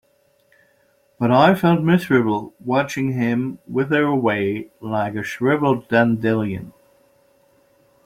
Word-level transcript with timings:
But 1.19 1.29
I 1.29 1.53
felt 1.53 1.81
miserable 1.83 2.55
watching 2.59 3.11
him 3.11 3.59
wither 3.67 4.03
away 4.03 4.71
like 4.79 5.13
a 5.13 5.21
shriveled 5.21 5.89
dandelion. 5.89 6.73